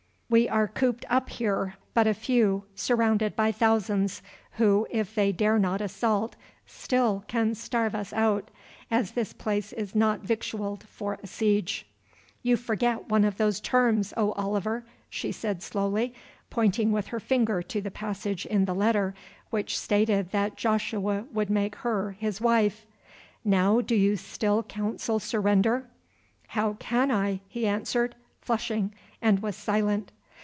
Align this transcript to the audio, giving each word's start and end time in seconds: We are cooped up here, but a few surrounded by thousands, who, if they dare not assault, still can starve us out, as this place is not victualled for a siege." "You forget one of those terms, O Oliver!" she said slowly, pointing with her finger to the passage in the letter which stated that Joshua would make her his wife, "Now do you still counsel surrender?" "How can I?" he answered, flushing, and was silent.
We 0.31 0.47
are 0.47 0.69
cooped 0.69 1.03
up 1.09 1.29
here, 1.29 1.75
but 1.93 2.07
a 2.07 2.13
few 2.13 2.63
surrounded 2.73 3.35
by 3.35 3.51
thousands, 3.51 4.21
who, 4.51 4.87
if 4.89 5.13
they 5.13 5.33
dare 5.33 5.59
not 5.59 5.81
assault, 5.81 6.37
still 6.65 7.25
can 7.27 7.53
starve 7.53 7.93
us 7.93 8.13
out, 8.13 8.49
as 8.89 9.11
this 9.11 9.33
place 9.33 9.73
is 9.73 9.93
not 9.93 10.21
victualled 10.21 10.83
for 10.87 11.19
a 11.21 11.27
siege." 11.27 11.85
"You 12.43 12.55
forget 12.55 13.09
one 13.09 13.25
of 13.25 13.35
those 13.35 13.59
terms, 13.59 14.13
O 14.15 14.31
Oliver!" 14.31 14.85
she 15.09 15.33
said 15.33 15.61
slowly, 15.61 16.13
pointing 16.49 16.93
with 16.93 17.07
her 17.07 17.19
finger 17.19 17.61
to 17.63 17.81
the 17.81 17.91
passage 17.91 18.45
in 18.45 18.63
the 18.63 18.73
letter 18.73 19.13
which 19.49 19.77
stated 19.77 20.31
that 20.31 20.55
Joshua 20.55 21.25
would 21.33 21.49
make 21.49 21.75
her 21.75 22.11
his 22.11 22.39
wife, 22.39 22.85
"Now 23.43 23.81
do 23.81 23.95
you 23.95 24.15
still 24.15 24.63
counsel 24.63 25.19
surrender?" 25.19 25.89
"How 26.47 26.77
can 26.79 27.11
I?" 27.11 27.41
he 27.49 27.67
answered, 27.67 28.15
flushing, 28.39 28.93
and 29.21 29.39
was 29.41 29.57
silent. 29.57 30.13